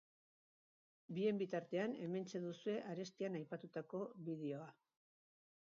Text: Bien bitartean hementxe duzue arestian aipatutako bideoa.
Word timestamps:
Bien 1.17 1.41
bitartean 1.41 1.93
hementxe 2.07 2.43
duzue 2.47 2.75
arestian 2.95 3.41
aipatutako 3.43 4.03
bideoa. 4.31 4.75